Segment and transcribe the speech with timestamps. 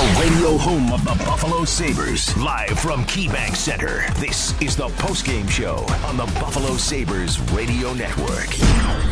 [0.00, 2.34] The radio home of the Buffalo Sabres.
[2.38, 4.02] Live from KeyBank Center.
[4.18, 8.48] This is the postgame show on the Buffalo Sabres Radio Network.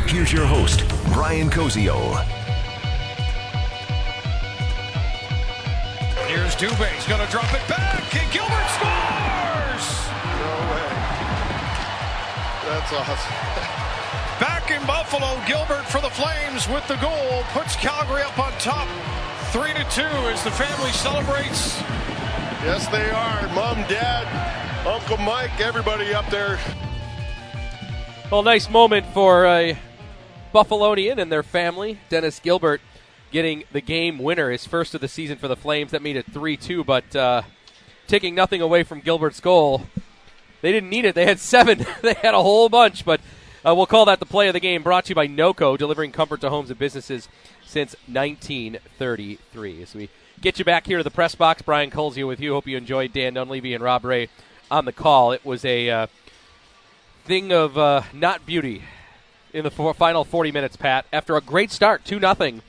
[0.09, 2.16] Here's your host, Brian Koziol.
[6.27, 6.89] Here's Dubé.
[6.95, 9.84] He's going to drop it back, and Gilbert scores!
[10.41, 10.89] No way.
[12.64, 13.69] That's awesome.
[14.41, 18.89] Back in Buffalo, Gilbert for the Flames with the goal puts Calgary up on top,
[19.48, 21.80] three to two as the family celebrates.
[22.64, 23.48] Yes, they are.
[23.54, 24.27] Mom, Dad,
[24.86, 26.58] Uncle Mike, everybody up there.
[28.30, 29.78] Well, nice moment for a
[30.54, 31.98] Buffalonian and their family.
[32.10, 32.82] Dennis Gilbert
[33.30, 35.92] getting the game winner, his first of the season for the Flames.
[35.92, 37.42] That made it 3 2, but uh,
[38.06, 39.84] taking nothing away from Gilbert's goal.
[40.60, 41.14] They didn't need it.
[41.14, 41.86] They had seven.
[42.02, 43.22] they had a whole bunch, but
[43.64, 44.82] uh, we'll call that the play of the game.
[44.82, 47.28] Brought to you by NOCO, delivering comfort to homes and businesses
[47.69, 49.83] since 1933.
[49.83, 50.08] As we
[50.41, 52.55] get you back here to the press box, Brian Koziol with you.
[52.55, 54.28] Hope you enjoyed Dan Dunleavy and Rob Ray
[54.70, 55.33] on the call.
[55.33, 56.06] It was a uh,
[57.25, 58.83] thing of uh, not beauty
[59.52, 61.05] in the four, final 40 minutes, Pat.
[61.12, 62.62] After a great start, 2 nothing,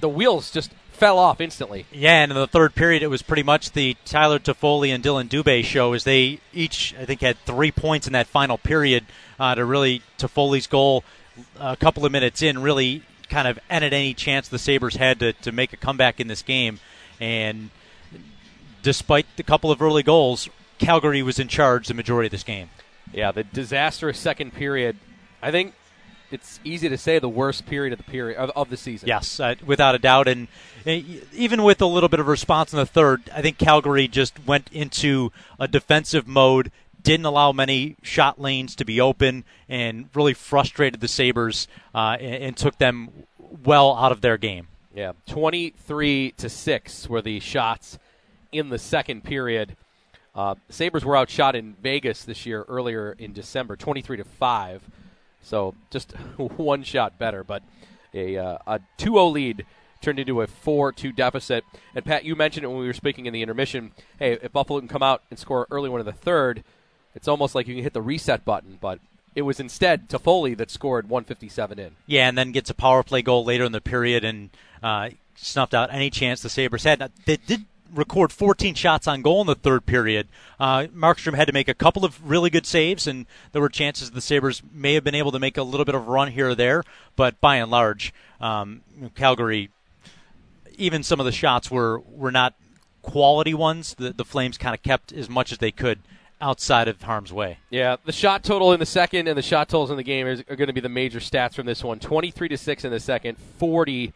[0.00, 1.86] the wheels just fell off instantly.
[1.90, 5.28] Yeah, and in the third period, it was pretty much the Tyler Toffoli and Dillon
[5.28, 9.06] Dubé show as they each, I think, had three points in that final period
[9.40, 11.02] uh, to really Toffoli's goal
[11.58, 15.32] a couple of minutes in really kind of ended any chance the Sabres had to,
[15.32, 16.80] to make a comeback in this game.
[17.20, 17.70] And
[18.82, 20.48] despite the couple of early goals,
[20.78, 22.70] Calgary was in charge the majority of this game.
[23.12, 24.96] Yeah, the disastrous second period.
[25.42, 25.74] I think
[26.30, 29.08] it's easy to say the worst period of the period of, of the season.
[29.08, 30.26] Yes, uh, without a doubt.
[30.26, 30.48] And
[30.86, 30.98] uh,
[31.32, 34.68] even with a little bit of response in the third, I think Calgary just went
[34.72, 36.72] into a defensive mode,
[37.04, 42.42] didn't allow many shot lanes to be open, and really frustrated the Sabres uh, and,
[42.42, 43.10] and took them
[43.64, 44.66] well out of their game.
[44.94, 47.98] Yeah, twenty-three to six were the shots
[48.50, 49.76] in the second period.
[50.34, 54.82] Uh, Sabres were outshot in Vegas this year earlier in December, twenty-three to five.
[55.42, 57.62] So just one shot better, but
[58.12, 59.66] a uh, a 2-0 lead
[60.00, 61.64] turned into a 4-2 deficit.
[61.94, 63.92] And Pat, you mentioned it when we were speaking in the intermission.
[64.18, 66.62] Hey, if Buffalo can come out and score early one in the third,
[67.14, 68.78] it's almost like you can hit the reset button.
[68.80, 69.00] But
[69.34, 71.92] it was instead Toffoli that scored 157 in.
[72.06, 74.50] Yeah, and then gets a power play goal later in the period and
[74.82, 77.00] uh, snuffed out any chance the Sabres had.
[77.00, 80.28] Now, they did record 14 shots on goal in the third period.
[80.58, 84.10] Uh, Markstrom had to make a couple of really good saves, and there were chances
[84.10, 86.50] the Sabres may have been able to make a little bit of a run here
[86.50, 86.82] or there,
[87.16, 88.82] but by and large, um,
[89.14, 89.70] Calgary,
[90.76, 92.54] even some of the shots were, were not
[93.02, 93.94] quality ones.
[93.94, 96.00] The, the Flames kind of kept as much as they could
[96.40, 97.58] outside of harm's way.
[97.70, 100.40] Yeah, the shot total in the second and the shot totals in the game is,
[100.48, 101.98] are going to be the major stats from this one.
[101.98, 104.12] 23 to 6 in the second, 40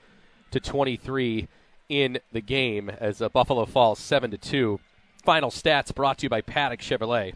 [0.50, 1.48] to 23
[1.88, 4.80] in the game as uh, Buffalo falls 7 to 2.
[5.24, 7.34] Final stats brought to you by Paddock Chevrolet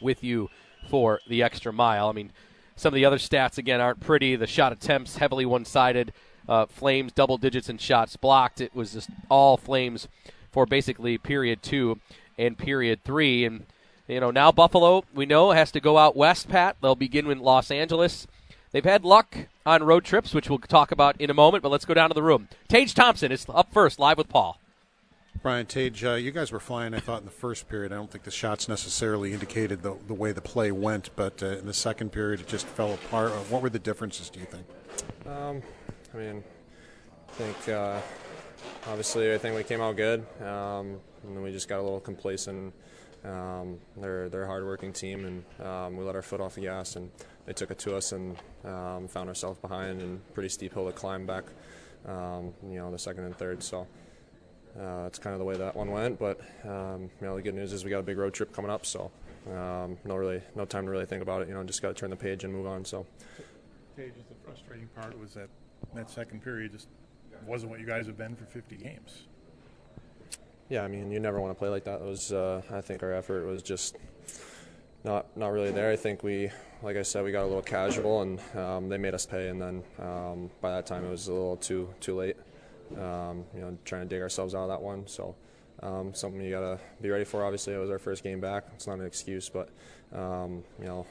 [0.00, 0.48] with you
[0.88, 2.08] for the extra mile.
[2.08, 2.32] I mean,
[2.74, 4.36] some of the other stats again aren't pretty.
[4.36, 6.12] The shot attempts heavily one-sided.
[6.48, 8.60] Uh, flames double digits in shots blocked.
[8.60, 10.06] It was just all Flames
[10.52, 11.98] for basically period 2
[12.38, 13.66] and period 3 and
[14.08, 16.76] you know, now Buffalo, we know, has to go out west, Pat.
[16.80, 18.26] They'll begin in Los Angeles.
[18.72, 21.84] They've had luck on road trips, which we'll talk about in a moment, but let's
[21.84, 22.48] go down to the room.
[22.68, 24.60] Tage Thompson is up first, live with Paul.
[25.42, 27.92] Brian Tage, uh, you guys were flying, I thought, in the first period.
[27.92, 31.58] I don't think the shots necessarily indicated the, the way the play went, but uh,
[31.58, 33.32] in the second period, it just fell apart.
[33.32, 34.66] Uh, what were the differences, do you think?
[35.26, 35.62] Um,
[36.14, 36.44] I mean,
[37.28, 38.00] I think uh,
[38.88, 42.00] obviously I think we came out good, um, and then we just got a little
[42.00, 42.72] complacent.
[43.26, 46.96] Um, they're they're a hardworking team, and um, we let our foot off the gas,
[46.96, 47.10] and
[47.44, 50.92] they took it to us, and um, found ourselves behind and pretty steep hill to
[50.92, 51.44] climb back.
[52.06, 53.62] Um, you know, the second and third.
[53.62, 53.86] So
[54.78, 56.18] uh, that's kind of the way that one went.
[56.18, 58.70] But um, you know, the good news is we got a big road trip coming
[58.70, 59.10] up, so
[59.50, 61.48] um, no really no time to really think about it.
[61.48, 62.84] You know, just got to turn the page and move on.
[62.84, 63.06] So.
[63.96, 65.48] Tage, the frustrating part was that
[65.94, 66.88] that second period just
[67.46, 69.26] wasn't what you guys have been for 50 games.
[70.68, 72.00] Yeah, I mean, you never want to play like that.
[72.00, 73.96] It was, uh, I think, our effort was just
[75.04, 75.90] not not really there.
[75.90, 76.50] I think we,
[76.82, 79.48] like I said, we got a little casual, and um, they made us pay.
[79.48, 82.36] And then um, by that time, it was a little too too late.
[82.96, 85.06] Um, you know, trying to dig ourselves out of that one.
[85.06, 85.36] So
[85.82, 87.44] um, something you gotta be ready for.
[87.44, 88.64] Obviously, it was our first game back.
[88.74, 89.68] It's not an excuse, but
[90.12, 91.06] um, you know,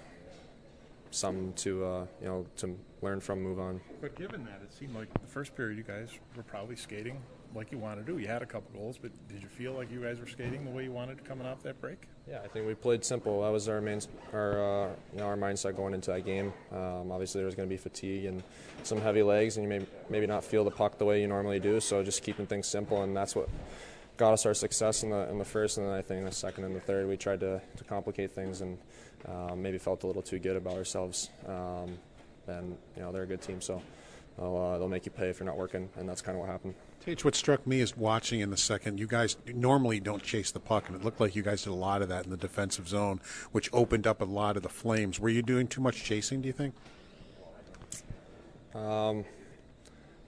[1.11, 3.79] something to uh, you know to learn from, move on.
[4.01, 7.21] But given that, it seemed like the first period you guys were probably skating
[7.55, 8.13] like you wanted to.
[8.13, 8.19] Do.
[8.19, 10.71] You had a couple goals, but did you feel like you guys were skating the
[10.71, 12.07] way you wanted coming off that break?
[12.29, 13.41] Yeah, I think we played simple.
[13.41, 14.01] That was our main,
[14.33, 16.53] our uh, you know, our mindset going into that game.
[16.71, 18.43] Um, obviously, there was going to be fatigue and
[18.83, 21.59] some heavy legs, and you may maybe not feel the puck the way you normally
[21.59, 21.79] do.
[21.79, 23.49] So just keeping things simple, and that's what
[24.17, 26.31] got us our success in the in the first, and then I think in the
[26.31, 28.77] second and the third, we tried to, to complicate things and
[29.27, 31.29] um, maybe felt a little too good about ourselves.
[31.47, 31.97] Um,
[32.47, 33.81] and you know they're a good team, so
[34.41, 36.75] uh, they'll make you pay if you're not working, and that's kind of what happened.
[37.05, 40.59] Tage, what struck me is watching in the second, you guys normally don't chase the
[40.59, 42.87] puck, and it looked like you guys did a lot of that in the defensive
[42.87, 43.21] zone,
[43.51, 45.19] which opened up a lot of the flames.
[45.19, 46.73] Were you doing too much chasing, do you think?
[48.73, 49.23] Um,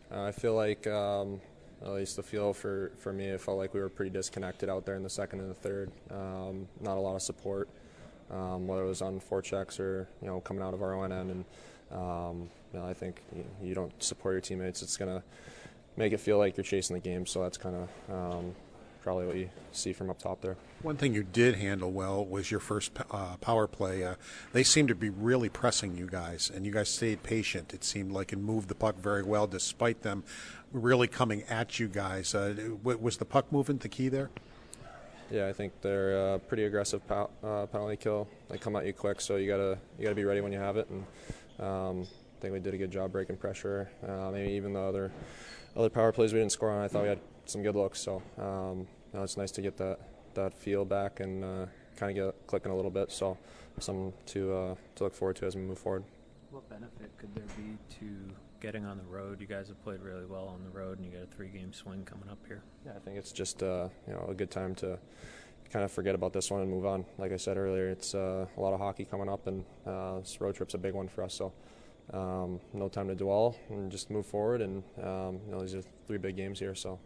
[0.10, 1.42] I feel like, um,
[1.82, 4.86] at least the feel for, for me, it felt like we were pretty disconnected out
[4.86, 5.92] there in the second and the third.
[6.10, 7.70] Um, not a lot of support,
[8.32, 11.30] um, whether it was on forechecks or you know coming out of our own end.
[11.30, 11.46] And
[11.92, 15.24] um, you know, I think you, you don't support your teammates, it's gonna
[15.96, 17.26] make it feel like you're chasing the game.
[17.26, 18.56] So that's kind of um,
[19.04, 20.58] probably what you see from up top there.
[20.82, 24.04] One thing you did handle well was your first uh, power play.
[24.04, 24.16] Uh,
[24.54, 27.74] they seemed to be really pressing you guys, and you guys stayed patient.
[27.74, 30.24] It seemed like and moved the puck very well, despite them
[30.72, 32.36] really coming at you guys.
[32.36, 32.54] Uh,
[32.84, 34.30] was the puck movement the key there?
[35.32, 38.28] Yeah, I think they're uh, pretty aggressive pow- uh, penalty kill.
[38.50, 40.78] They come at you quick, so you gotta you gotta be ready when you have
[40.78, 40.90] it.
[40.90, 41.06] And
[41.60, 42.08] um,
[42.38, 43.90] I think we did a good job breaking pressure.
[44.08, 45.12] Uh, maybe even the other
[45.76, 48.00] other power plays we didn't score on, I thought we had some good looks.
[48.00, 50.00] So um, it's nice to get that
[50.36, 51.66] that feel back and uh,
[51.96, 53.12] kind of get clicking a little bit.
[53.12, 53.38] So
[53.80, 56.04] something to uh, to look forward to as we move forward.
[56.52, 59.42] What benefit could there be to getting on the road?
[59.42, 62.04] You guys have played really well on the road, and you got a three-game swing
[62.06, 62.64] coming up here.
[62.86, 64.98] Yeah, I think it's just uh, you know a good time to
[65.72, 67.06] kind of forget about this one and move on.
[67.18, 70.40] Like I said earlier, it's uh, a lot of hockey coming up, and uh, this
[70.40, 71.34] road trip's a big one for us.
[71.34, 71.54] So
[72.14, 74.62] um, no time to dwell and just move forward.
[74.62, 77.00] And um, you know these are three big games here, so.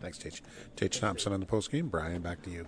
[0.00, 0.42] Thanks, Tage.
[0.76, 1.88] Tage Thompson on the post game.
[1.88, 2.66] Brian, back to you.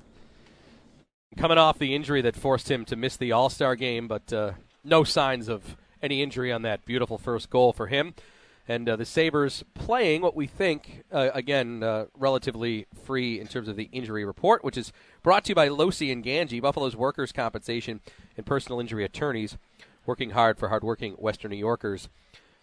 [1.36, 4.52] Coming off the injury that forced him to miss the All Star game, but uh,
[4.84, 8.14] no signs of any injury on that beautiful first goal for him.
[8.68, 13.68] And uh, the Sabres playing what we think, uh, again, uh, relatively free in terms
[13.68, 14.92] of the injury report, which is
[15.22, 18.00] brought to you by Losi and Gangi, Buffalo's workers' compensation
[18.36, 19.56] and personal injury attorneys,
[20.06, 22.08] working hard for hardworking Western New Yorkers.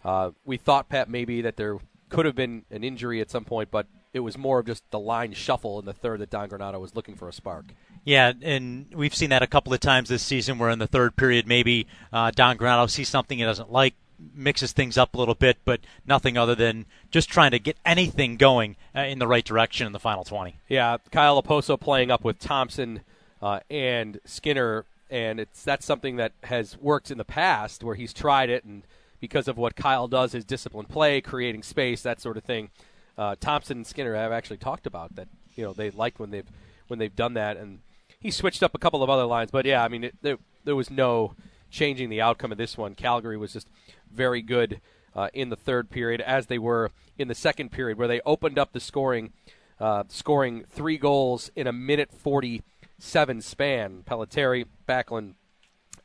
[0.02, 3.70] Uh, we thought, Pat, maybe that there could have been an injury at some point,
[3.70, 6.80] but it was more of just the line shuffle in the third that Don Granato
[6.80, 7.66] was looking for a spark.
[8.04, 11.16] Yeah, and we've seen that a couple of times this season where in the third
[11.16, 13.94] period maybe uh, Don Granato sees something he doesn't like,
[14.34, 18.36] mixes things up a little bit, but nothing other than just trying to get anything
[18.36, 20.56] going uh, in the right direction in the final 20.
[20.68, 23.00] Yeah, Kyle Okposo playing up with Thompson
[23.42, 28.12] uh, and Skinner, and it's that's something that has worked in the past where he's
[28.12, 28.82] tried it, and
[29.20, 32.70] because of what Kyle does, his disciplined play, creating space, that sort of thing.
[33.18, 35.28] Uh, Thompson and Skinner have actually talked about that.
[35.56, 36.46] You know, they liked when they've
[36.88, 37.80] when they've done that, and
[38.18, 39.50] he switched up a couple of other lines.
[39.50, 41.34] But yeah, I mean, it, there, there was no
[41.70, 42.94] changing the outcome of this one.
[42.94, 43.68] Calgary was just
[44.12, 44.80] very good
[45.14, 48.58] uh, in the third period, as they were in the second period, where they opened
[48.58, 49.32] up the scoring,
[49.78, 54.02] uh, scoring three goals in a minute forty-seven span.
[54.04, 55.34] Pelletier, Backlund,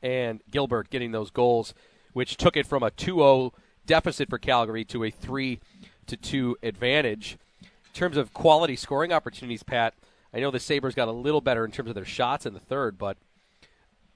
[0.02, 1.74] and Gilbert getting those goals,
[2.14, 3.52] which took it from a 2-0
[3.86, 5.60] deficit for Calgary to a three
[6.08, 7.38] to two advantage.
[7.62, 9.94] In terms of quality scoring opportunities, Pat,
[10.34, 12.60] I know the Sabres got a little better in terms of their shots in the
[12.60, 13.18] third, but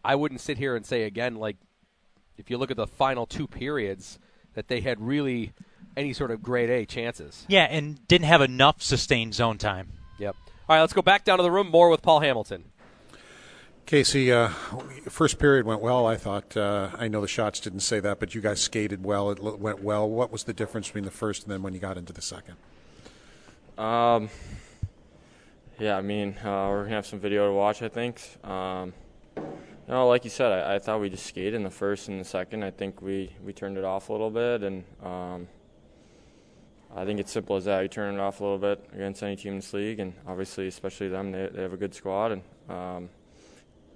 [0.04, 1.58] I wouldn't sit here and say again, like,
[2.40, 4.18] if you look at the final two periods,
[4.54, 5.54] that they had really
[5.96, 7.46] any sort of grade A chances.
[7.48, 9.90] Yeah, and didn't have enough sustained zone time.
[10.18, 10.36] Yep.
[10.68, 11.70] All right, let's go back down to the room.
[11.70, 12.66] More with Paul Hamilton.
[13.86, 14.50] Casey, uh,
[15.10, 16.06] first period went well.
[16.06, 16.56] I thought.
[16.56, 19.32] Uh, I know the shots didn't say that, but you guys skated well.
[19.32, 20.08] It went well.
[20.08, 22.56] What was the difference between the first and then when you got into the second?
[23.78, 24.30] Um,
[25.80, 27.82] yeah, I mean, uh, we're gonna have some video to watch.
[27.82, 28.22] I think.
[28.44, 28.94] Um,
[29.96, 32.24] know, like you said, I, I, thought we just skated in the first and the
[32.24, 32.64] second.
[32.64, 35.48] I think we, we turned it off a little bit, and um,
[36.96, 37.82] I think it's simple as that.
[37.82, 40.68] You turn it off a little bit against any team in this league, and obviously,
[40.68, 43.10] especially them, they, they have a good squad, and um,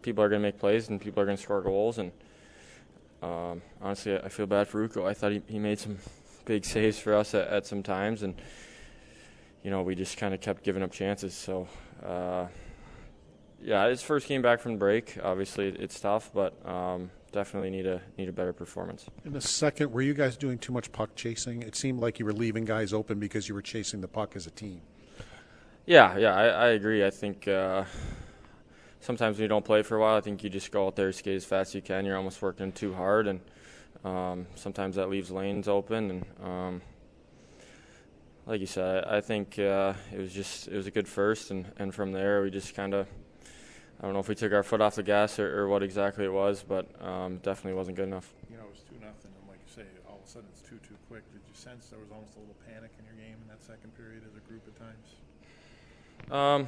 [0.02, 2.00] people are going to make plays, and people are going to score goals.
[2.00, 2.12] And
[3.22, 5.06] um, honestly, I feel bad for Ukko.
[5.06, 6.00] I thought he, he made some
[6.46, 8.34] big saves for us at, at some times, and
[9.64, 11.36] you know we just kind of kept giving up chances.
[11.36, 11.68] So.
[12.04, 12.48] Uh,
[13.64, 15.18] yeah, his first game back from break.
[15.24, 19.06] Obviously, it's tough, but um, definitely need a need a better performance.
[19.26, 21.62] In the second, were you guys doing too much puck chasing?
[21.64, 24.48] It seemed like you were leaving guys open because you were chasing the puck as
[24.48, 24.82] a team.
[25.86, 27.06] Yeah, yeah, I, I agree.
[27.06, 27.84] I think uh,
[29.02, 31.12] sometimes when you don't play for a while, I think you just go out there,
[31.12, 32.06] skate as fast as you can.
[32.06, 33.42] You're almost working too hard, and
[34.06, 36.12] um, sometimes that leaves lanes open.
[36.12, 36.82] And um,
[38.46, 41.52] like you said, I, I think uh, it was just it was a good first,
[41.52, 43.08] and, and from there we just kind of
[44.04, 46.26] I don't know if we took our foot off the gas or, or what exactly
[46.26, 48.34] it was, but um, definitely wasn't good enough.
[48.52, 50.60] You know, it was two nothing, and like you say, all of a sudden it's
[50.60, 51.24] two too quick.
[51.32, 53.96] Did you sense there was almost a little panic in your game in that second
[53.96, 56.68] period as a group at times?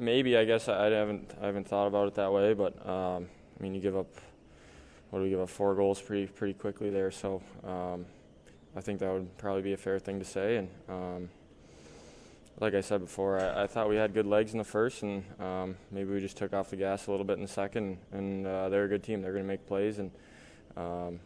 [0.00, 3.28] maybe I guess I, I haven't I haven't thought about it that way, but um,
[3.60, 4.08] I mean you give up
[5.10, 8.06] what do we give up four goals pretty pretty quickly there, so um,
[8.74, 11.28] I think that would probably be a fair thing to say, and um,
[12.60, 15.24] like I said before, I, I, thought we had good legs in the first, and
[15.40, 17.98] um, maybe we just took off the gas a little bit in the second.
[18.12, 20.10] And uh, they're a good team; they're going to make plays, and
[20.76, 21.20] um,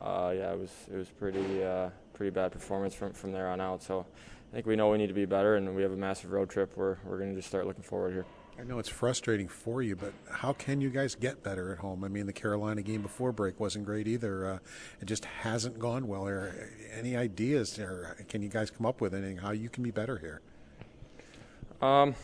[0.00, 3.60] uh, yeah, it was it was pretty uh, pretty bad performance from from there on
[3.60, 3.82] out.
[3.82, 4.06] So
[4.50, 6.50] I think we know we need to be better, and we have a massive road
[6.50, 8.26] trip where we're going to just start looking forward here.
[8.58, 12.04] I know it's frustrating for you, but how can you guys get better at home?
[12.04, 14.46] I mean, the Carolina game before break wasn't great either.
[14.46, 14.58] Uh,
[15.00, 16.26] it just hasn't gone well.
[16.26, 19.90] Are any ideas, or can you guys come up with anything how you can be
[19.90, 20.42] better here?
[21.80, 22.14] Um,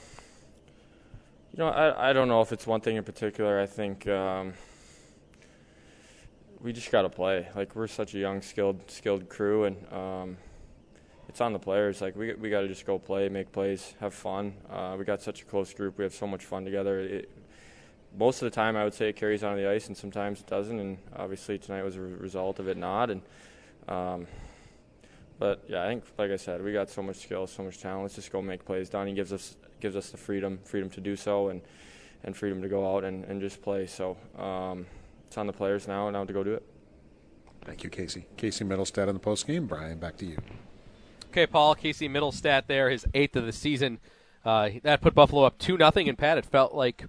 [1.52, 3.58] you know, I I don't know if it's one thing in particular.
[3.58, 4.52] I think um,
[6.60, 7.48] we just got to play.
[7.56, 10.36] Like we're such a young, skilled, skilled crew, and um,
[11.30, 12.02] it's on the players.
[12.02, 14.52] Like we we got to just go play, make plays, have fun.
[14.68, 15.96] Uh, we got such a close group.
[15.96, 17.00] We have so much fun together.
[17.00, 17.30] It,
[18.18, 20.46] most of the time, I would say it carries on the ice, and sometimes it
[20.46, 20.78] doesn't.
[20.78, 23.10] And obviously, tonight was a result of it not.
[23.10, 23.22] And
[23.88, 24.26] um,
[25.38, 28.02] but yeah, I think like I said, we got so much skill, so much talent.
[28.02, 28.88] Let's just go make plays.
[28.88, 31.60] Donnie gives us gives us the freedom, freedom to do so, and
[32.24, 33.86] and freedom to go out and, and just play.
[33.86, 34.86] So um,
[35.26, 36.62] it's on the players now now to go do it.
[37.64, 38.26] Thank you, Casey.
[38.36, 39.66] Casey Mittelstadt on the post game.
[39.66, 40.38] Brian, back to you.
[41.30, 41.74] Okay, Paul.
[41.74, 43.98] Casey Mittelstadt there, his eighth of the season.
[44.44, 46.38] Uh, that put Buffalo up two nothing, and Pat.
[46.38, 47.04] It felt like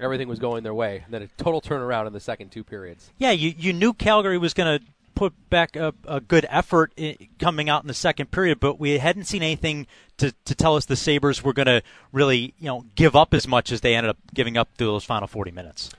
[0.00, 1.02] everything was going their way.
[1.04, 3.10] And then a total turnaround in the second two periods.
[3.18, 6.98] Yeah, you you knew Calgary was going to put back a, a good effort
[7.38, 9.86] coming out in the second period, but we hadn't seen anything
[10.18, 13.46] to, to tell us the Sabres were going to really, you know, give up as
[13.46, 15.90] much as they ended up giving up through those final 40 minutes.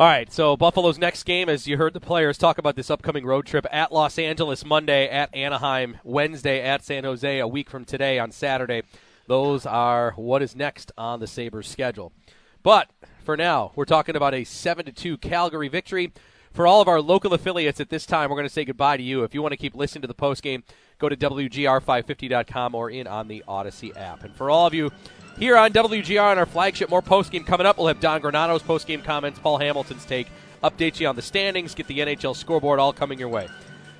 [0.00, 3.26] All right, so Buffalo's next game, as you heard the players talk about this upcoming
[3.26, 7.84] road trip at Los Angeles Monday, at Anaheim Wednesday, at San Jose a week from
[7.84, 8.82] today on Saturday.
[9.26, 12.12] Those are what is next on the Sabres schedule.
[12.62, 12.90] But
[13.24, 16.12] for now, we're talking about a 7 2 Calgary victory
[16.52, 19.02] for all of our local affiliates at this time, we're going to say goodbye to
[19.02, 19.22] you.
[19.22, 20.64] If you want to keep listening to the post game,
[20.98, 24.24] go to WGR550.com or in on the Audacy app.
[24.24, 24.90] And for all of you
[25.38, 27.78] here on WGR on our flagship, more post game coming up.
[27.78, 30.28] We'll have Don Granato's post game comments, Paul Hamilton's take,
[30.62, 33.48] update you on the standings, get the NHL scoreboard all coming your way.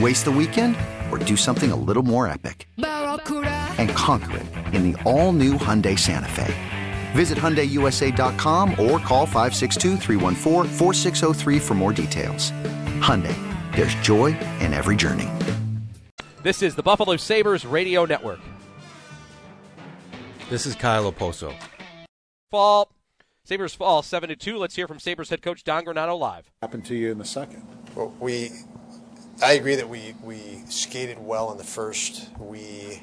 [0.00, 0.74] Waste the weekend
[1.10, 2.66] or do something a little more epic?
[2.78, 6.54] And conquer it in the all new Hyundai Santa Fe.
[7.12, 9.98] Visit HyundaiUSA.com or call 562
[11.60, 12.52] for more details.
[13.00, 13.36] Hyundai,
[13.76, 14.28] there's joy
[14.60, 15.28] in every journey.
[16.42, 18.40] This is the Buffalo Sabres Radio Network.
[20.48, 21.54] This is Kyle Okposo.
[22.50, 22.94] Fall.
[23.44, 24.56] Sabres fall 7 to 2.
[24.56, 26.50] Let's hear from Sabres head coach Don Granato live.
[26.62, 27.66] Happened to you in the second.
[27.94, 28.52] Well, we
[29.40, 32.28] I agree that we, we skated well in the first.
[32.38, 33.02] We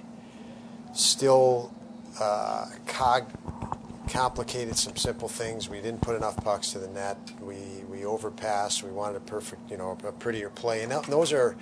[0.94, 1.74] still
[2.20, 3.26] uh, cog,
[4.10, 5.70] complicated some simple things.
[5.70, 7.18] We didn't put enough pucks to the net.
[7.42, 7.58] We
[7.90, 8.84] we overpassed.
[8.84, 10.84] We wanted a perfect, you know, a prettier play.
[10.84, 11.56] And those are,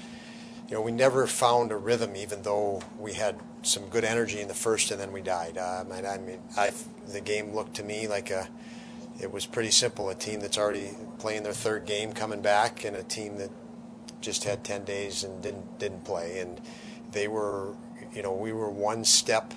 [0.67, 4.47] you know, we never found a rhythm, even though we had some good energy in
[4.47, 5.57] the first, and then we died.
[5.57, 6.71] Um, and I mean, I
[7.07, 8.47] the game looked to me like a.
[9.19, 10.09] It was pretty simple.
[10.09, 13.49] A team that's already playing their third game coming back, and a team that
[14.21, 16.59] just had 10 days and didn't didn't play, and
[17.11, 17.75] they were,
[18.13, 19.53] you know, we were one step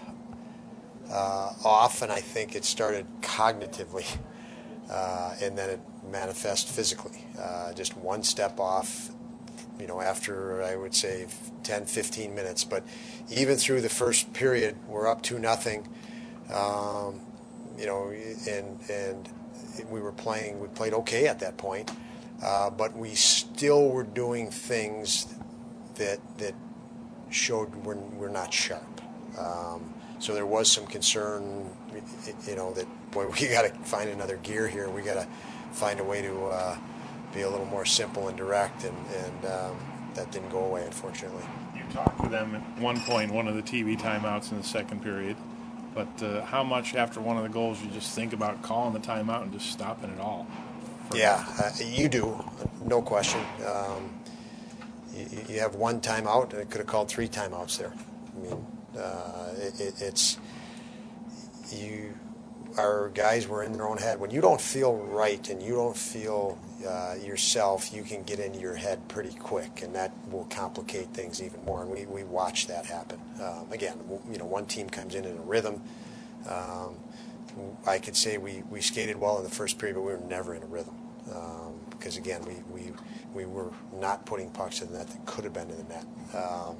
[1.11, 4.07] uh, off, and I think it started cognitively,
[4.90, 7.25] uh, and then it manifest physically.
[7.38, 9.11] Uh, just one step off,
[9.79, 11.26] you know, after I would say
[11.62, 12.64] 10, 15 minutes.
[12.64, 12.85] But
[13.31, 15.88] even through the first period, we're up to nothing.
[16.52, 17.21] Um,
[17.79, 18.12] you know,
[18.49, 19.29] and and
[19.88, 20.61] we were playing.
[20.61, 21.90] We played okay at that point.
[22.43, 25.27] Uh, but we still were doing things
[25.97, 26.55] that that
[27.31, 29.01] showed we're, we're not sharp.
[29.39, 31.71] Um, so there was some concern,
[32.47, 34.89] you know, that boy, we got to find another gear here.
[34.89, 35.27] We got to
[35.73, 36.77] find a way to uh,
[37.33, 39.79] be a little more simple and direct, and, and um,
[40.15, 41.45] that didn't go away, unfortunately.
[41.77, 45.03] You talked to them at one point, one of the TV timeouts in the second
[45.03, 45.37] period.
[45.95, 49.01] But uh, how much after one of the goals you just think about calling the
[49.01, 50.47] timeout and just stopping it all?
[51.14, 52.43] Yeah, uh, you do,
[52.85, 53.41] no question.
[53.67, 54.21] Um,
[55.13, 57.93] you, you, have one timeout, and it could have called three timeouts there.
[57.93, 60.39] I mean, uh, it, it, it's
[61.73, 62.15] you.
[62.78, 64.21] Our guys were in their own head.
[64.21, 66.56] When you don't feel right and you don't feel
[66.87, 71.43] uh, yourself, you can get into your head pretty quick, and that will complicate things
[71.43, 71.82] even more.
[71.82, 73.21] And we, we watch that happen.
[73.43, 73.99] Um, again,
[74.30, 75.82] you know, one team comes in in a rhythm.
[76.49, 76.95] Um,
[77.85, 80.54] I could say we, we skated well in the first period, but we were never
[80.54, 81.00] in a rhythm.
[81.34, 82.93] Um, because again, we, we,
[83.34, 86.06] we were not putting pucks in the net that could have been in the net.
[86.34, 86.76] Um,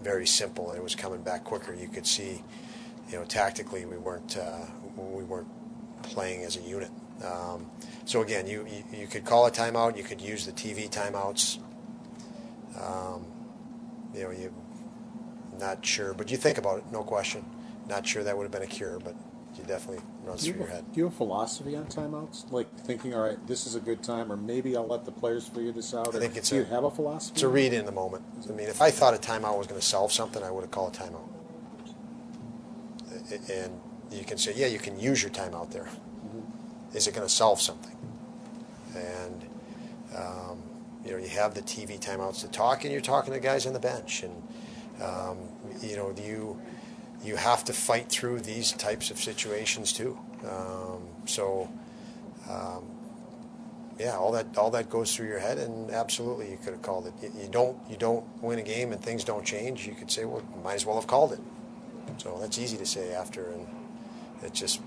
[0.00, 1.74] very simple, and it was coming back quicker.
[1.74, 2.42] You could see,
[3.10, 5.48] you know, tactically we weren't uh, we weren't
[6.02, 6.90] playing as a unit.
[7.24, 7.70] Um,
[8.04, 9.96] so again, you, you, you could call a timeout.
[9.96, 11.58] You could use the TV timeouts.
[12.80, 13.26] Um,
[14.14, 14.52] you know, you
[15.58, 17.44] not sure, but you think about it, no question.
[17.88, 19.14] Not sure that would have been a cure, but
[19.58, 20.84] you definitely runs through you your head.
[20.92, 22.50] Do you have a philosophy on timeouts?
[22.50, 25.46] Like thinking, all right, this is a good time, or maybe I'll let the players
[25.46, 26.14] figure this out.
[26.14, 27.34] I think it's do a, you have a philosophy?
[27.34, 28.24] It's a read in the moment.
[28.48, 30.70] I mean, if I thought a timeout was going to solve something, I would have
[30.70, 31.28] called a timeout.
[33.50, 35.84] And you can say, yeah, you can use your timeout there.
[35.84, 36.96] Mm-hmm.
[36.96, 37.96] Is it going to solve something?
[38.94, 39.48] And
[40.16, 40.62] um,
[41.04, 43.72] you know, you have the TV timeouts to talk, and you're talking to guys on
[43.72, 44.42] the bench, and
[45.02, 45.38] um,
[45.82, 46.60] you know, do you
[47.24, 50.18] you have to fight through these types of situations too.
[50.48, 51.70] Um, so,
[52.50, 52.84] um,
[53.98, 57.06] yeah, all that all that goes through your head, and absolutely, you could have called
[57.06, 57.14] it.
[57.22, 59.86] You, you, don't you don't win a game and things don't change.
[59.86, 61.40] You could say, well, might as well have called it.
[62.18, 63.66] So that's easy to say after, and
[64.42, 64.80] it's just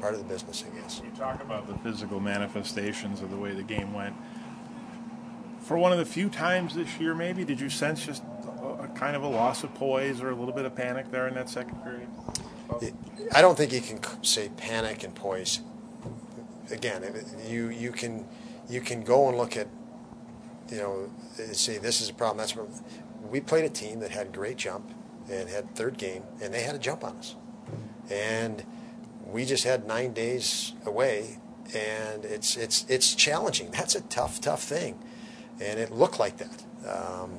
[0.00, 1.00] part of the business, I guess.
[1.04, 4.14] You talk about the physical manifestations of the way the game went.
[5.60, 8.22] For one of the few times this year, maybe did you sense just
[8.98, 11.48] kind of a loss of poise or a little bit of panic there in that
[11.48, 12.08] second period?
[13.32, 15.60] I don't think you can say panic and poise.
[16.70, 17.02] Again,
[17.46, 18.26] you you can
[18.68, 19.68] you can go and look at
[20.70, 21.10] you know
[21.52, 22.38] say this is a problem.
[22.38, 22.68] That's what
[23.30, 24.90] we played a team that had great jump
[25.30, 27.36] and had third game, and they had a jump on us,
[28.10, 28.64] and
[29.26, 31.38] we just had nine days away,
[31.74, 33.70] and it's it's it's challenging.
[33.70, 34.98] That's a tough tough thing,
[35.60, 36.64] and it looked like that.
[36.86, 37.38] Um,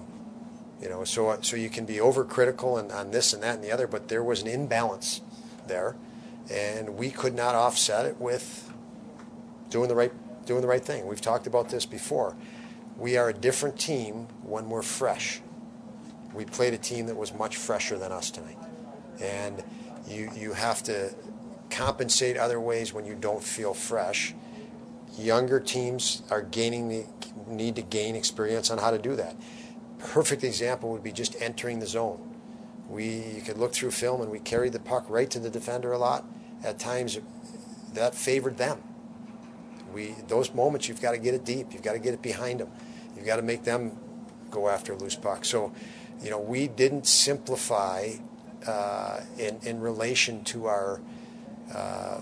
[0.82, 3.72] you know, so so you can be overcritical and on this and that and the
[3.72, 5.22] other, but there was an imbalance
[5.68, 5.96] there,
[6.52, 8.72] and we could not offset it with
[9.70, 10.12] doing the right
[10.46, 11.06] doing the right thing.
[11.06, 12.36] We've talked about this before.
[12.98, 15.42] We are a different team when we're fresh.
[16.34, 18.58] We played a team that was much fresher than us tonight,
[19.22, 19.64] and
[20.08, 21.14] you you have to
[21.70, 24.34] compensate other ways when you don't feel fresh.
[25.18, 27.06] Younger teams are gaining the
[27.48, 29.36] need to gain experience on how to do that.
[30.00, 32.36] Perfect example would be just entering the zone.
[32.90, 35.92] We you could look through film and we carried the puck right to the defender
[35.92, 36.26] a lot.
[36.64, 37.20] At times,
[37.94, 38.82] that favored them.
[39.94, 41.74] We those moments you've got to get it deep.
[41.74, 42.72] You've got to get it behind them.
[43.16, 43.98] You've got to make them
[44.50, 45.44] go after loose puck.
[45.46, 45.74] So,
[46.22, 48.12] you know, we didn't simplify
[48.66, 51.02] uh, in in relation to our.
[51.74, 52.22] Uh,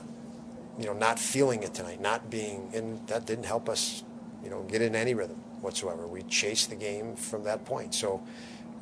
[0.80, 4.04] you know, not feeling it tonight, not being, and that didn't help us,
[4.44, 6.08] you know, get in any rhythm whatsoever.
[6.08, 7.94] We chased the game from that point.
[7.94, 8.22] So,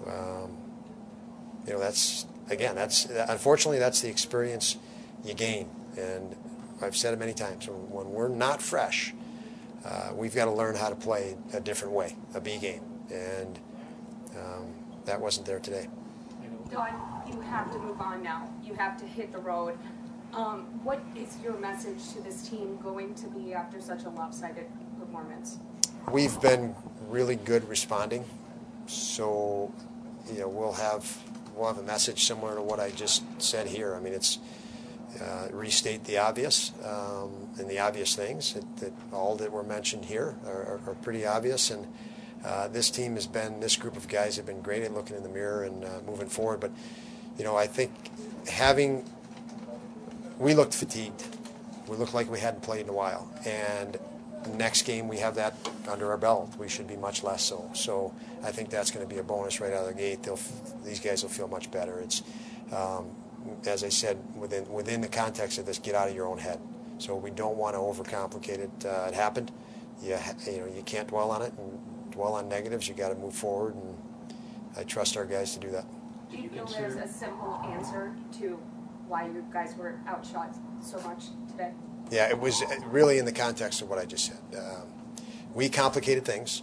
[0.08, 0.58] um,
[1.66, 4.78] you know, that's again, that's unfortunately that's the experience
[5.24, 6.36] you gain, and
[6.82, 7.68] I've said it many times.
[7.68, 9.14] When we're not fresh,
[9.86, 13.60] uh, we've got to learn how to play a different way, a B game, and
[14.38, 14.74] um,
[15.06, 15.88] that wasn't there today.
[16.72, 16.90] Don,
[17.32, 18.50] you have to move on now.
[18.64, 19.78] You have to hit the road.
[20.34, 24.66] Um, what is your message to this team going to be after such a lopsided
[25.00, 25.60] performance?
[26.12, 26.76] We've been
[27.10, 28.26] really good responding,
[28.88, 29.74] so
[30.32, 31.18] you know we'll have
[31.56, 33.96] we'll have a message similar to what I just said here.
[33.96, 34.40] I mean, it's
[35.22, 40.06] uh, restate the obvious um, and the obvious things that, that, all that were mentioned
[40.06, 41.88] here are, are pretty obvious and.
[42.44, 45.24] Uh, this team has been, this group of guys have been great at looking in
[45.24, 46.60] the mirror and uh, moving forward.
[46.60, 46.70] But,
[47.40, 47.92] you know, I think
[48.48, 49.04] having
[50.38, 51.24] we looked fatigued.
[51.88, 53.30] We looked like we hadn't played in a while.
[53.46, 53.98] And
[54.48, 55.56] next game, we have that
[55.90, 56.56] under our belt.
[56.58, 57.70] We should be much less so.
[57.74, 60.24] So I think that's going to be a bonus right out of the gate.
[60.24, 60.40] They'll,
[60.84, 62.00] these guys will feel much better.
[62.00, 62.24] It's,
[62.72, 63.16] um,
[63.66, 66.60] as I said, within within the context of this, get out of your own head.
[66.98, 68.86] So we don't want to overcomplicate it.
[68.86, 69.52] Uh, it happened.
[70.02, 72.88] You, you know, you can't dwell on it and dwell on negatives.
[72.88, 73.96] You got to move forward, and
[74.78, 75.86] I trust our guys to do that.
[76.32, 78.60] Do you feel there's a simple answer to
[79.08, 81.72] why you guys were outshot so much today?
[82.12, 84.40] Yeah, it was really in the context of what I just said.
[84.58, 84.88] Um,
[85.54, 86.62] we complicated things.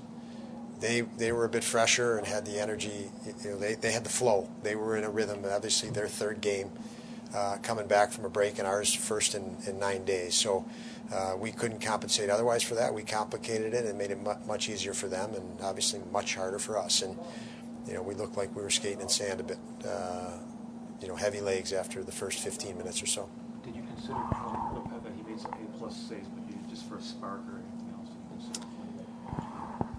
[0.81, 3.11] They they were a bit fresher and had the energy.
[3.45, 4.49] You know, they, they had the flow.
[4.63, 5.45] They were in a rhythm.
[5.49, 6.71] Obviously, their third game,
[7.35, 10.35] uh, coming back from a break, and ours first in, in nine days.
[10.35, 10.65] So
[11.13, 12.93] uh, we couldn't compensate otherwise for that.
[12.93, 16.79] We complicated it and made it much easier for them, and obviously much harder for
[16.79, 17.03] us.
[17.03, 17.17] And
[17.87, 19.59] you know, we looked like we were skating in sand a bit.
[19.87, 20.39] Uh,
[21.01, 23.29] you know, heavy legs after the first 15 minutes or so.
[23.65, 24.15] Did you consider
[25.39, 26.19] some A plus but
[26.49, 28.09] you just for a spark or anything else?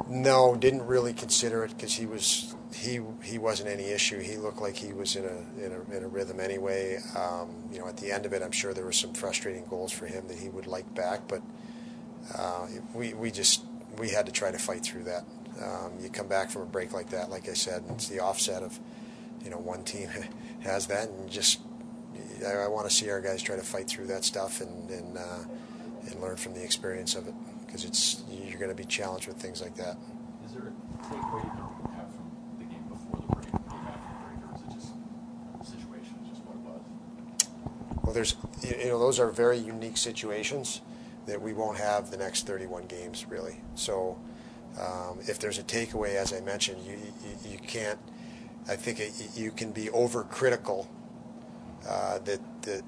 [0.09, 4.19] No, didn't really consider it because he was he he wasn't any issue.
[4.19, 6.99] He looked like he was in a in a, in a rhythm anyway.
[7.15, 9.91] Um, you know, at the end of it, I'm sure there were some frustrating goals
[9.91, 11.41] for him that he would like back, but
[12.37, 13.63] uh, we we just
[13.97, 15.23] we had to try to fight through that.
[15.61, 18.63] Um, you come back from a break like that, like I said, it's the offset
[18.63, 18.79] of
[19.43, 20.09] you know one team
[20.61, 21.59] has that, and just
[22.45, 25.17] I, I want to see our guys try to fight through that stuff and and,
[25.17, 25.43] uh,
[26.07, 27.33] and learn from the experience of it
[27.65, 29.97] because it's you're going to be challenged with things like that.
[30.45, 34.09] Is there a takeaway you have from the game before the break, the game after
[34.09, 34.93] the break, or is it just
[35.59, 38.03] the situation, just what it was?
[38.03, 40.81] Well, there's you know those are very unique situations
[41.25, 43.61] that we won't have the next 31 games really.
[43.75, 44.19] So
[44.79, 47.99] um, if there's a takeaway, as I mentioned, you, you, you can't
[48.67, 50.87] I think it, you can be overcritical.
[51.87, 52.83] Uh, that that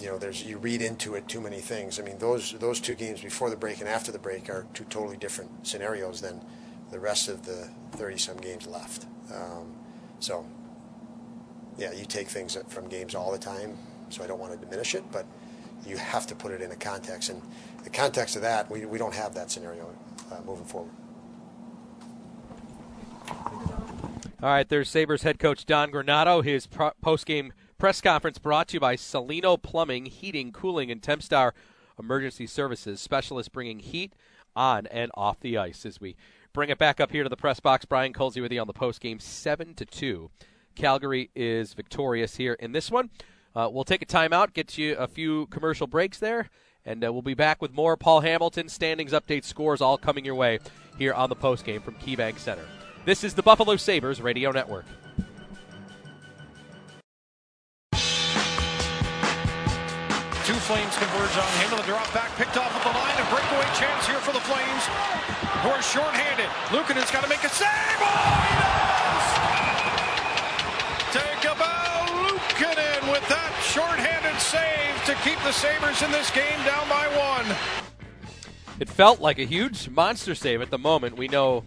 [0.00, 2.00] you know, there's you read into it too many things.
[2.00, 4.84] I mean, those those two games before the break and after the break are two
[4.84, 6.44] totally different scenarios than
[6.90, 9.06] the rest of the 30 some games left.
[9.34, 9.74] Um,
[10.20, 10.46] so,
[11.76, 13.76] yeah, you take things from games all the time.
[14.10, 15.26] So I don't want to diminish it, but
[15.86, 17.30] you have to put it in a context.
[17.30, 17.42] And
[17.82, 19.92] the context of that, we, we don't have that scenario
[20.30, 20.92] uh, moving forward.
[24.42, 26.44] All right, there's Sabres head coach Don Granato.
[26.44, 27.52] His pro- post-game
[27.84, 31.52] press conference brought to you by Cellino Plumbing, Heating, Cooling, and Tempstar
[31.98, 34.14] Emergency Services, specialists bringing heat
[34.56, 35.84] on and off the ice.
[35.84, 36.16] As we
[36.54, 38.72] bring it back up here to the press box, Brian Koziol with you on the
[38.72, 40.30] post-game, seven to two.
[40.74, 43.10] Calgary is victorious here in this one.
[43.54, 46.48] Uh, we'll take a timeout, get you a few commercial breaks there,
[46.86, 50.36] and uh, we'll be back with more Paul Hamilton standings, update, scores, all coming your
[50.36, 50.58] way
[50.96, 52.64] here on the post game from KeyBank Center.
[53.04, 54.86] This is the Buffalo Sabres Radio Network.
[60.64, 63.12] Flames converge on him, and the drop back picked off at the line.
[63.20, 64.84] A breakaway chance here for the Flames,
[65.60, 66.48] who are shorthanded.
[66.72, 67.68] Luukkonen's got to make a save.
[68.00, 69.24] Oh, he does!
[71.20, 76.58] Take a bow, Luukkonen with that shorthanded save to keep the Sabres in this game
[76.64, 77.44] down by one.
[78.80, 81.18] It felt like a huge monster save at the moment.
[81.18, 81.64] We know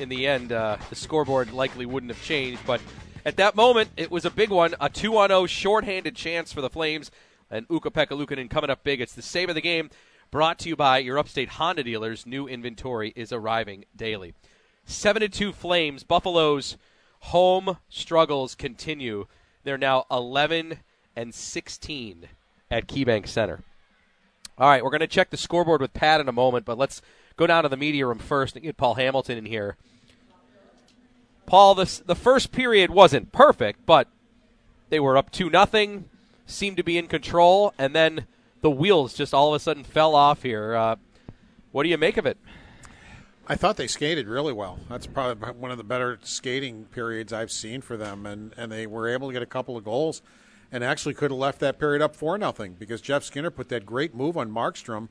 [0.00, 2.60] in the end, uh, the scoreboard likely wouldn't have changed.
[2.66, 2.80] But
[3.24, 4.74] at that moment, it was a big one.
[4.80, 7.12] A 2 0 shorthanded chance for the Flames.
[7.52, 9.02] And Ukko-Pekka Luukkonen coming up big.
[9.02, 9.90] It's the save of the game.
[10.30, 12.26] Brought to you by your upstate Honda dealers.
[12.26, 14.32] New inventory is arriving daily.
[14.86, 16.02] 7 to 2 Flames.
[16.02, 16.78] Buffalo's
[17.20, 19.26] home struggles continue.
[19.64, 20.78] They're now 11
[21.14, 22.28] and 16
[22.70, 23.62] at KeyBank Center.
[24.56, 27.02] All right, we're going to check the scoreboard with Pat in a moment, but let's
[27.36, 29.76] go down to the media room first and get Paul Hamilton in here.
[31.44, 34.08] Paul, this, the first period wasn't perfect, but
[34.88, 36.08] they were up 2 nothing,
[36.46, 38.26] seemed to be in control, and then
[38.60, 40.74] the wheels just all of a sudden fell off here.
[40.74, 40.96] Uh,
[41.72, 42.38] what do you make of it?
[43.48, 44.78] I thought they skated really well.
[44.88, 48.86] That's probably one of the better skating periods I've seen for them, and, and they
[48.86, 50.22] were able to get a couple of goals,
[50.70, 53.84] and actually could have left that period up four nothing because Jeff Skinner put that
[53.84, 55.08] great move on Markstrom,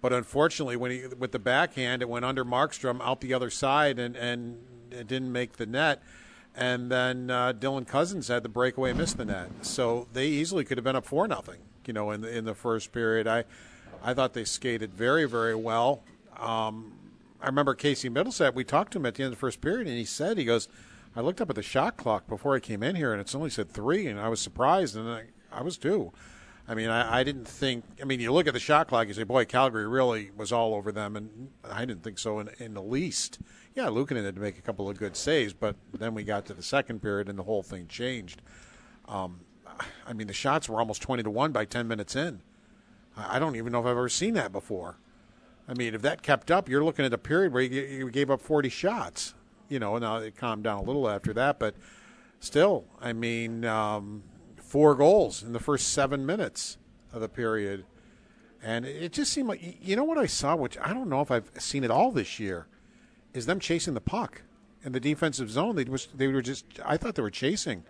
[0.00, 3.98] but unfortunately, when he with the backhand, it went under Markstrom out the other side,
[3.98, 4.58] and and
[4.90, 6.02] it didn't make the net.
[6.56, 9.50] And then uh, Dylan Cozens had the breakaway, missed the net.
[9.62, 11.58] So they easily could have been up four nothing.
[11.86, 13.44] You know, in the in the first period, I
[14.02, 16.02] I thought they skated very very well.
[16.38, 16.92] Um,
[17.40, 18.54] I remember Casey Mittelstadt.
[18.54, 20.44] We talked to him at the end of the first period, and he said he
[20.44, 20.68] goes,
[21.16, 23.50] I looked up at the shot clock before I came in here, and it's only
[23.50, 26.12] said three, and I was surprised, and I, I was too.
[26.66, 27.84] I mean, I, I didn't think.
[28.00, 30.74] I mean, you look at the shot clock, you say, "Boy, Calgary really was all
[30.74, 33.38] over them," and I didn't think so in, in the least.
[33.74, 36.54] Yeah, Luukkonen had to make a couple of good saves, but then we got to
[36.54, 38.40] the second period, and the whole thing changed.
[39.08, 39.40] Um,
[40.06, 42.40] I mean, the shots were almost twenty to one by ten minutes in.
[43.16, 44.98] I don't even know if I've ever seen that before.
[45.68, 48.30] I mean, if that kept up, you're looking at a period where you, you gave
[48.30, 49.34] up 40 shots.
[49.68, 51.74] You know, now it calmed down a little after that, but
[52.40, 54.24] still, I mean, um,
[54.56, 56.76] four goals in the first seven minutes
[57.12, 57.86] of the period.
[58.62, 61.30] And it just seemed like, you know what I saw, which I don't know if
[61.30, 62.66] I've seen it all this year,
[63.34, 64.42] is them chasing the puck
[64.82, 65.76] in the defensive zone.
[65.76, 67.84] They, was, they were just, I thought they were chasing.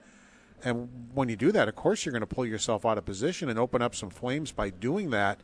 [0.65, 3.49] And when you do that, of course, you're going to pull yourself out of position
[3.49, 5.41] and open up some flames by doing that.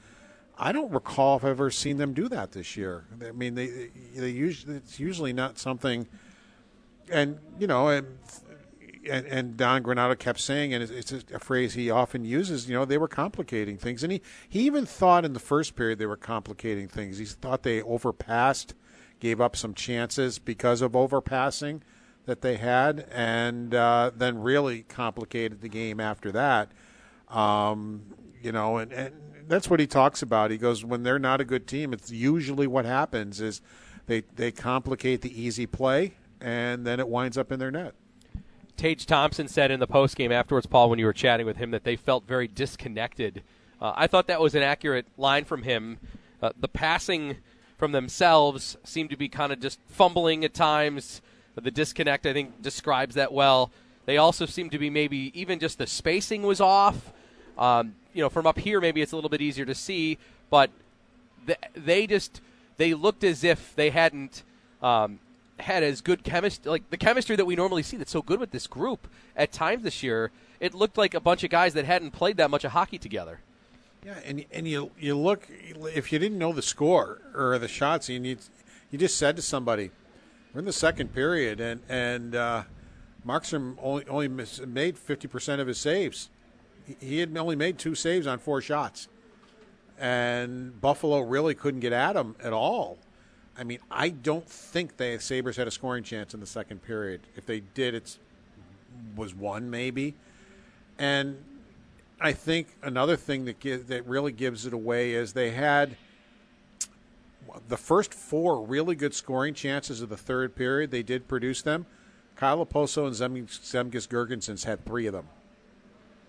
[0.58, 3.04] I don't recall if I've ever seen them do that this year.
[3.26, 6.06] I mean, they they usually it's usually not something.
[7.10, 8.06] And you know, and
[9.08, 12.68] and, and Don Granato kept saying, and it's, it's a phrase he often uses.
[12.68, 15.98] You know, they were complicating things, and he he even thought in the first period
[15.98, 17.16] they were complicating things.
[17.16, 18.74] He thought they overpassed,
[19.20, 21.83] gave up some chances because of overpassing
[22.26, 26.70] that they had, and uh, then really complicated the game after that.
[27.28, 28.02] Um,
[28.42, 29.14] you know, and, and
[29.46, 30.50] that's what he talks about.
[30.50, 33.61] He goes, when they're not a good team, it's usually what happens is
[34.06, 37.94] they they complicate the easy play, and then it winds up in their net.
[38.76, 41.70] Tage Thompson said in the post game afterwards, Paul, when you were chatting with him,
[41.72, 43.42] that they felt very disconnected.
[43.80, 45.98] Uh, I thought that was an accurate line from him.
[46.42, 47.37] Uh, the passing
[47.80, 51.22] from themselves seemed to be kind of just fumbling at times.
[51.56, 53.70] The disconnect, I think, describes that well.
[54.04, 57.12] They also seemed to be maybe even just the spacing was off.
[57.58, 60.18] Um, you know, from up here, maybe it's a little bit easier to see,
[60.50, 60.70] but
[61.46, 62.40] th- they just
[62.76, 64.42] they looked as if they hadn't
[64.82, 65.18] um,
[65.58, 68.50] had as good chemistry, like the chemistry that we normally see that's so good with
[68.50, 69.08] this group.
[69.36, 72.50] At times this year, it looked like a bunch of guys that hadn't played that
[72.50, 73.40] much of hockey together.
[74.04, 75.46] Yeah, and and you you look
[75.94, 78.38] if you didn't know the score or the shots, you need
[78.90, 79.90] you just said to somebody,
[80.52, 82.62] "We're in the second period," and and uh,
[83.26, 86.30] Markstrom only only made fifty percent of his saves
[86.98, 89.08] he had only made two saves on four shots,
[89.98, 92.98] and Buffalo really couldn't get at him at all.
[93.56, 97.20] I mean, I don't think the Sabres had a scoring chance in the second period.
[97.36, 98.16] If they did, it
[99.14, 100.14] was one maybe,
[100.98, 101.44] and
[102.20, 105.96] I think another thing that gives, that really gives it away is they had
[107.68, 110.90] the first four really good scoring chances of the third period.
[110.90, 111.87] They did produce them.
[112.37, 115.28] Kyle Okposo and Zemgus Girgensons had three of them.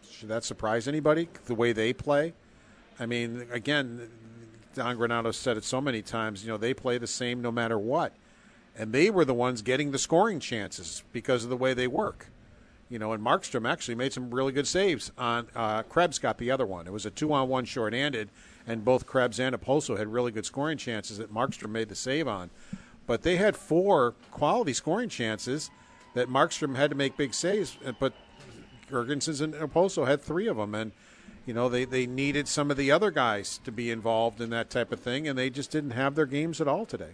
[0.10, 1.27] Should that surprise anybody?
[1.45, 2.34] The way they play.
[2.99, 4.10] I mean, again,
[4.73, 6.43] Don Granato said it so many times.
[6.43, 8.13] You know, they play the same no matter what,
[8.77, 12.27] and they were the ones getting the scoring chances because of the way they work.
[12.91, 15.47] You know, and Markstrom actually made some really good saves on.
[15.56, 16.88] Uh, Krebs got the other one.
[16.88, 18.27] It was a two-on-one short-handed,
[18.67, 22.27] and both Krebs and Okposo had really good scoring chances that Markstrom made the save
[22.27, 22.49] on.
[23.08, 25.71] But they had four quality scoring chances
[26.15, 28.12] that Markstrom had to make big saves, but
[28.91, 30.91] Girgensons and Okposo had three of them, and
[31.45, 34.69] you know they they needed some of the other guys to be involved in that
[34.69, 37.13] type of thing, and they just didn't have their games at all today.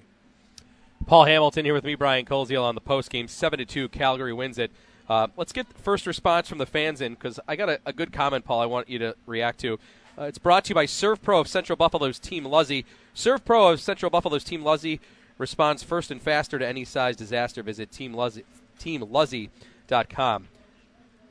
[1.05, 3.87] Paul Hamilton here with me, Brian Koziol on the post game, seven to two.
[3.87, 4.71] Calgary wins it.
[5.09, 7.93] Uh, let's get the first response from the fans in because I got a, a,
[7.93, 8.59] good comment, Paul.
[8.59, 9.79] I want you to react to.
[10.17, 12.85] Uh, it's brought to you by SERVPRO of Central Buffalo's Team Luzzy.
[13.15, 14.99] SERVPRO of Central Buffalo's Team Luzzy
[15.37, 17.63] responds first and faster to any size disaster.
[17.63, 18.43] Visit Team Luzzy,
[18.79, 20.47] teamluzzy.com.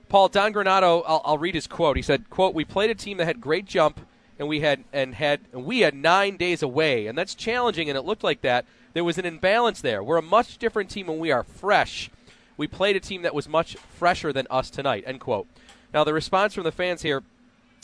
[0.08, 1.96] Paul Don Granato, I'll, I'll, read his quote.
[1.96, 4.00] He said, "quote We played a team that had great jump
[4.38, 7.88] and we had and had and we had nine days away, and that's challenging.
[7.88, 10.02] And it looked like that there was an imbalance there.
[10.02, 12.10] We're a much different team when we are fresh.
[12.56, 15.04] We played a team that was much fresher than us tonight.
[15.06, 15.46] End quote.
[15.92, 17.22] Now the response from the fans here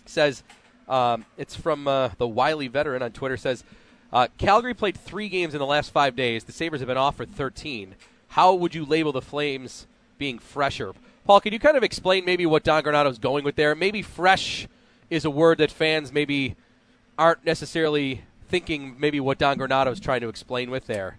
[0.07, 0.43] says
[0.89, 3.65] um, it's from uh, the wily veteran on Twitter says
[4.13, 6.45] uh, Calgary played three games in the last five days.
[6.45, 7.95] The Sabres have been off for 13.
[8.29, 9.87] How would you label the Flames
[10.19, 10.93] being fresher?
[11.25, 13.75] Paul, can you kind of explain maybe what Don Granato's going with there?
[13.75, 14.67] Maybe fresh
[15.09, 16.57] is a word that fans maybe
[17.19, 21.19] aren't necessarily thinking maybe what Don Granato's trying to explain with there.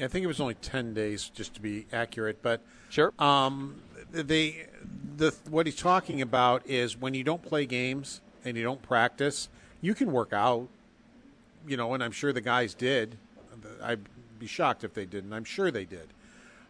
[0.00, 2.42] I think it was only ten days, just to be accurate.
[2.42, 3.82] But sure, um,
[4.12, 4.54] the
[5.16, 9.48] the what he's talking about is when you don't play games and you don't practice,
[9.80, 10.68] you can work out.
[11.66, 13.18] You know, and I'm sure the guys did.
[13.82, 14.00] I'd
[14.38, 15.32] be shocked if they didn't.
[15.32, 16.08] I'm sure they did,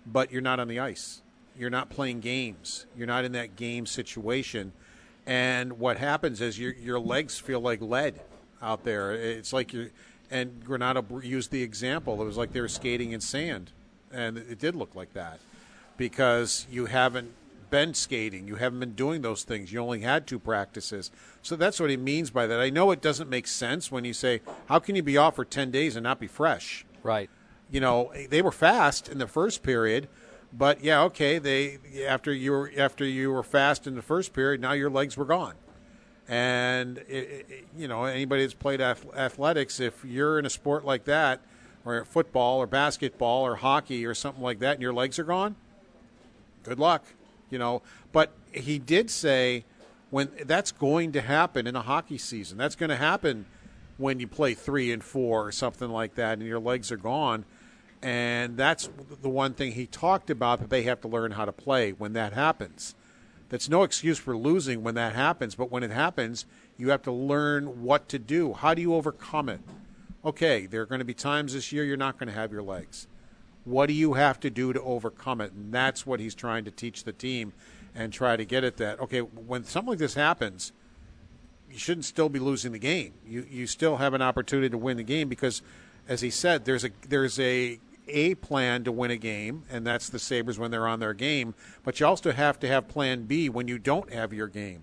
[0.06, 1.20] but you're not on the ice.
[1.58, 2.86] You're not playing games.
[2.96, 4.72] You're not in that game situation.
[5.26, 8.20] And what happens is your your legs feel like lead
[8.62, 9.12] out there.
[9.12, 9.88] It's like you're
[10.30, 12.20] and Granato used the example.
[12.20, 13.72] It was like they were skating in sand,
[14.12, 15.38] and it did look like that
[15.96, 17.32] because you haven't
[17.70, 19.72] been skating, you haven't been doing those things.
[19.72, 21.10] You only had two practices,
[21.42, 22.60] so that's what he means by that.
[22.60, 25.44] I know it doesn't make sense when you say, "How can you be off for
[25.44, 27.28] ten days and not be fresh?" Right.
[27.70, 30.08] You know, they were fast in the first period,
[30.52, 31.38] but yeah, okay.
[31.38, 35.16] They after you were after you were fast in the first period, now your legs
[35.16, 35.54] were gone.
[36.28, 41.04] And it, it, you know, anybody that's played athletics, if you're in a sport like
[41.04, 41.40] that,
[41.84, 45.54] or football, or basketball, or hockey, or something like that, and your legs are gone,
[46.64, 47.04] good luck.
[47.48, 49.64] You know, but he did say
[50.10, 52.58] when that's going to happen in a hockey season.
[52.58, 53.46] That's going to happen
[53.98, 57.44] when you play three and four or something like that, and your legs are gone.
[58.02, 58.88] And that's
[59.22, 62.12] the one thing he talked about that they have to learn how to play when
[62.12, 62.94] that happens.
[63.48, 67.12] That's no excuse for losing when that happens, but when it happens, you have to
[67.12, 68.52] learn what to do.
[68.52, 69.60] How do you overcome it?
[70.24, 72.62] Okay, there are going to be times this year you're not going to have your
[72.62, 73.06] legs.
[73.64, 75.52] What do you have to do to overcome it?
[75.52, 77.52] And that's what he's trying to teach the team
[77.94, 79.00] and try to get at that.
[79.00, 80.72] Okay, when something like this happens,
[81.70, 83.14] you shouldn't still be losing the game.
[83.26, 85.62] You you still have an opportunity to win the game because
[86.08, 87.78] as he said, there's a there's a
[88.08, 91.54] a plan to win a game, and that's the Sabres when they're on their game.
[91.84, 94.82] But you also have to have plan B when you don't have your game.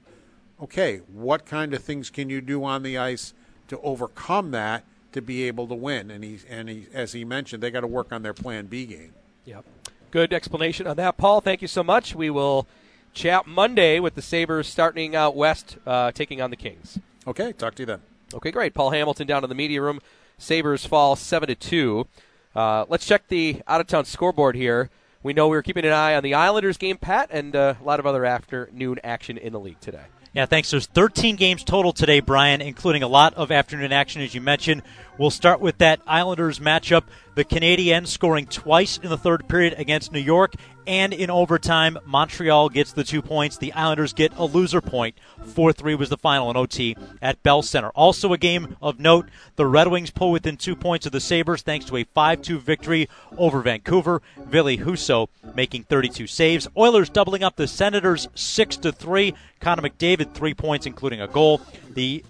[0.62, 3.34] Okay, what kind of things can you do on the ice
[3.68, 6.12] to overcome that to be able to win?
[6.12, 8.86] And he and he, as he mentioned, they got to work on their plan B
[8.86, 9.14] game.
[9.46, 9.66] Yep.
[10.12, 11.42] Good explanation on that, Paul.
[11.42, 12.14] Thank you so much.
[12.14, 12.68] We will
[13.14, 17.00] chat Monday with the Sabres starting out west, uh, taking on the Kings.
[17.26, 18.02] Okay, talk to you then.
[18.34, 18.74] Okay, great.
[18.74, 20.02] Paul Hamilton down in the media room.
[20.38, 22.08] Sabres fall seven to two.
[22.56, 24.90] Uh, let's check the out of town scoreboard here.
[25.24, 27.84] We know we were keeping an eye on the Islanders game, Pat, and uh, a
[27.84, 30.04] lot of other afternoon action in the league today.
[30.34, 30.72] Yeah, thanks.
[30.72, 34.82] There's 13 games total today, Brian, including a lot of afternoon action, as you mentioned.
[35.18, 37.04] We'll start with that Islanders matchup.
[37.36, 40.54] The Canadiens scoring twice in the third period against New York,
[40.86, 43.58] and in overtime, Montreal gets the two points.
[43.58, 45.16] The Islanders get a loser point.
[45.44, 47.90] 4 3 was the final in OT at Bell Center.
[47.90, 51.62] Also, a game of note the Red Wings pull within two points of the Sabres
[51.62, 54.22] thanks to a 5 2 victory over Vancouver.
[54.38, 56.68] Ville Husso making 32 saves.
[56.76, 59.34] Oilers doubling up the Senators 6 3.
[59.60, 61.62] Connor McDavid, three points, including a goal.
[61.92, 62.24] The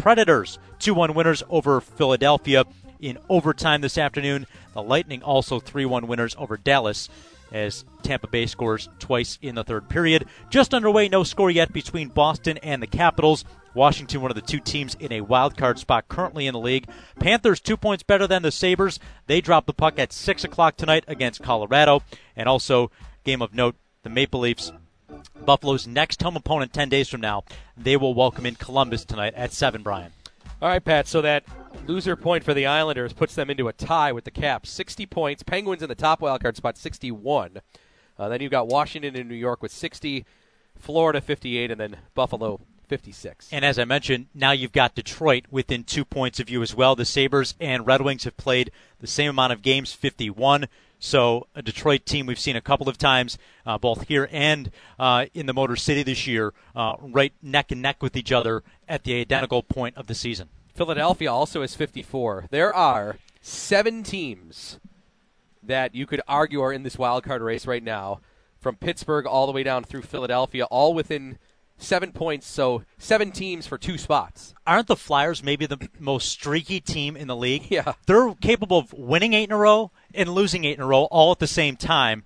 [0.00, 2.64] Predators, 2 1 winners over Philadelphia
[3.00, 4.46] in overtime this afternoon.
[4.72, 7.10] The Lightning also 3 1 winners over Dallas
[7.52, 10.24] as Tampa Bay scores twice in the third period.
[10.48, 13.44] Just underway, no score yet between Boston and the Capitals.
[13.74, 16.88] Washington, one of the two teams in a wild card spot currently in the league.
[17.18, 18.98] Panthers, two points better than the Sabres.
[19.26, 22.02] They drop the puck at 6 o'clock tonight against Colorado.
[22.34, 22.90] And also,
[23.22, 24.72] game of note, the Maple Leafs
[25.44, 27.44] Buffalo's next home opponent 10 days from now.
[27.76, 30.12] They will welcome in Columbus tonight at 7, Brian.
[30.62, 31.08] All right, Pat.
[31.08, 31.44] So that
[31.86, 34.70] loser point for the Islanders puts them into a tie with the Caps.
[34.70, 35.42] 60 points.
[35.42, 37.60] Penguins in the top wildcard spot, 61.
[38.18, 40.26] Uh, then you've got Washington and New York with 60,
[40.78, 43.48] Florida 58, and then Buffalo 56.
[43.52, 46.94] And as I mentioned, now you've got Detroit within two points of you as well.
[46.94, 50.66] The Sabres and Red Wings have played the same amount of games, 51.
[51.00, 55.26] So a Detroit team we've seen a couple of times, uh, both here and uh,
[55.32, 59.04] in the Motor City this year, uh, right neck and neck with each other at
[59.04, 60.50] the identical point of the season.
[60.74, 62.48] Philadelphia also is 54.
[62.50, 64.78] There are seven teams
[65.62, 68.20] that you could argue are in this wild card race right now,
[68.60, 71.38] from Pittsburgh all the way down through Philadelphia, all within
[71.78, 72.46] seven points.
[72.46, 74.54] So seven teams for two spots.
[74.66, 77.66] Aren't the Flyers maybe the most streaky team in the league?
[77.70, 81.04] Yeah, they're capable of winning eight in a row and losing eight in a row
[81.04, 82.24] all at the same time,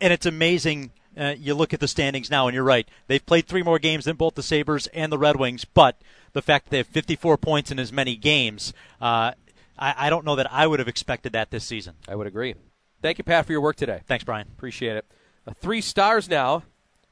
[0.00, 0.92] and it's amazing.
[1.16, 2.88] Uh, you look at the standings now, and you're right.
[3.06, 6.00] They've played three more games than both the Sabres and the Red Wings, but
[6.32, 8.72] the fact that they have 54 points in as many games.
[9.00, 9.32] Uh,
[9.78, 11.94] I, I don't know that I would have expected that this season.
[12.08, 12.54] I would agree.
[13.02, 14.00] Thank you, Pat, for your work today.
[14.06, 14.48] Thanks, Brian.
[14.56, 15.06] Appreciate it.
[15.46, 16.62] Uh, three stars now.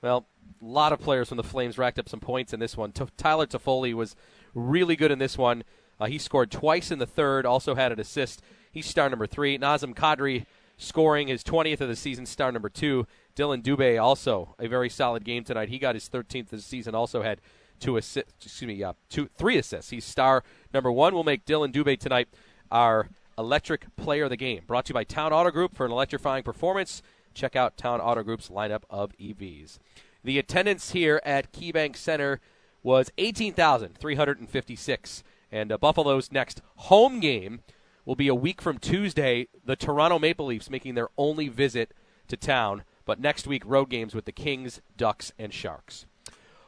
[0.00, 0.26] Well,
[0.60, 2.92] a lot of players from the Flames racked up some points in this one.
[2.92, 4.16] T- Tyler Toffoli was
[4.54, 5.64] really good in this one.
[6.00, 8.42] Uh, he scored twice in the third, also had an assist.
[8.72, 9.58] He's star number three.
[9.58, 10.46] Nazem Kadri
[10.78, 13.06] scoring his 20th of the season, star number two.
[13.34, 15.68] Dillon Dubé also a very solid game tonight.
[15.68, 17.40] He got his 13th of the season, also had
[17.78, 18.46] two assists.
[18.46, 19.90] Excuse me, yeah, two, three assists.
[19.90, 20.42] He's star
[20.72, 21.14] number one.
[21.14, 22.28] We'll make Dillon Dubé tonight
[22.70, 23.08] our
[23.38, 24.62] electric player of the game.
[24.66, 27.02] Brought to you by Town Auto Group for an electrifying performance.
[27.34, 29.78] Check out Town Auto Group's lineup of EVs.
[30.24, 32.40] The attendance here at KeyBank Center
[32.82, 35.24] was 18,356.
[35.50, 37.60] And uh, Buffalo's next home game
[38.04, 39.48] will be a week from Tuesday.
[39.64, 41.92] The Toronto Maple Leafs making their only visit
[42.28, 42.84] to town.
[43.04, 46.06] But next week, road games with the Kings, Ducks, and Sharks.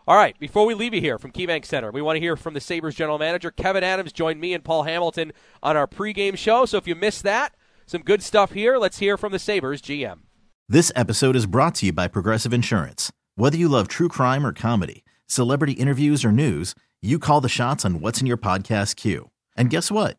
[0.06, 2.52] All right, before we leave you here from KeyBank Center, we want to hear from
[2.52, 3.50] the Sabres general manager.
[3.50, 5.32] Kevyn Adams joined me and Paul Hamilton
[5.62, 6.66] on our pregame show.
[6.66, 7.54] So if you missed that,
[7.86, 8.76] some good stuff here.
[8.76, 10.20] Let's hear from the Sabres GM.
[10.68, 13.12] This episode is brought to you by Progressive Insurance.
[13.36, 17.84] Whether you love true crime or comedy, celebrity interviews or news, you call the shots
[17.84, 19.30] on what's in your podcast queue.
[19.56, 20.18] And guess what?